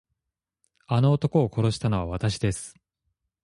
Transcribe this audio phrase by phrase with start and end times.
[0.87, 2.75] あの男を殺したのはわたしです。